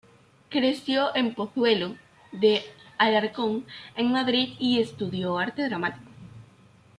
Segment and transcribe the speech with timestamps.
[0.49, 1.93] Creció en Pozuelo
[2.31, 2.63] de
[2.97, 6.09] Alarcón, en Madrid, y estudió Arte Dramático.